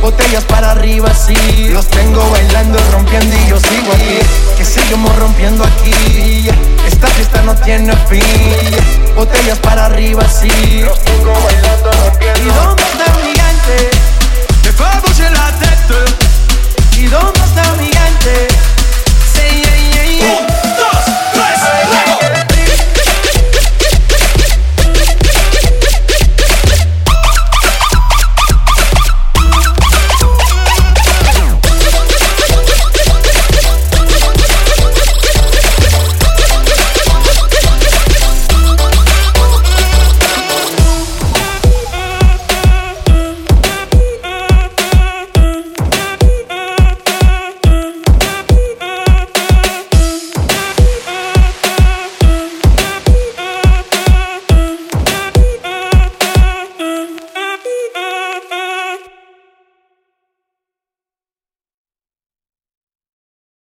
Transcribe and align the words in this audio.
Botellas 0.00 0.44
para 0.44 0.72
arriba, 0.72 1.12
sí. 1.14 1.68
Los 1.70 1.86
tengo 1.88 2.28
bailando, 2.30 2.78
rompiendo 2.92 3.34
y 3.34 3.48
yo 3.48 3.58
sigo 3.58 3.92
aquí. 3.92 4.18
Que 4.56 4.64
seguimos 4.64 5.14
rompiendo 5.16 5.64
aquí. 5.64 6.48
Esta 6.86 7.06
fiesta 7.08 7.42
no 7.42 7.54
tiene 7.56 7.94
fin. 8.08 8.22
Botellas 9.16 9.58
para 9.58 9.86
arriba, 9.86 10.22
sí. 10.28 10.80
Los 10.80 11.02
tengo 11.04 11.32
bailando. 11.32 11.73